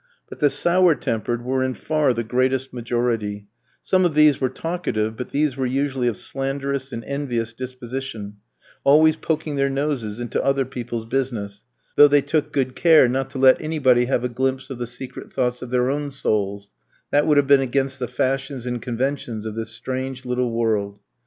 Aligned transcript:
But 0.29 0.39
the 0.39 0.49
sour 0.49 0.95
tempered 0.95 1.45
were 1.45 1.63
in 1.63 1.75
far 1.75 2.11
the 2.11 2.23
greatest 2.23 2.73
majority; 2.73 3.45
some 3.83 4.03
of 4.03 4.15
these 4.15 4.41
were 4.41 4.49
talkative, 4.49 5.15
but 5.15 5.29
these 5.29 5.55
were 5.55 5.67
usually 5.67 6.07
of 6.07 6.17
slanderous 6.17 6.91
and 6.91 7.03
envious 7.05 7.53
disposition, 7.53 8.37
always 8.83 9.15
poking 9.15 9.57
their 9.57 9.69
noses 9.69 10.19
into 10.19 10.43
other 10.43 10.65
people's 10.65 11.05
business, 11.05 11.65
though 11.97 12.07
they 12.07 12.23
took 12.23 12.51
good 12.51 12.75
care 12.75 13.07
not 13.07 13.29
to 13.29 13.37
let 13.37 13.61
anybody 13.61 14.05
have 14.05 14.23
a 14.23 14.27
glimpse 14.29 14.71
of 14.71 14.79
the 14.79 14.87
secret 14.87 15.31
thoughts 15.31 15.61
of 15.61 15.69
their 15.69 15.91
own 15.91 16.09
souls; 16.09 16.71
that 17.11 17.27
would 17.27 17.37
have 17.37 17.45
been 17.45 17.61
against 17.61 17.99
the 17.99 18.07
fashions 18.07 18.65
and 18.65 18.81
conventions 18.81 19.45
of 19.45 19.53
this 19.53 19.69
strange, 19.69 20.25
little 20.25 20.49
world. 20.51 20.99